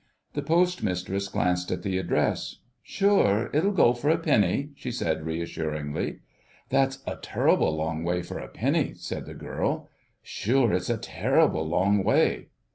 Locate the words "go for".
3.71-4.09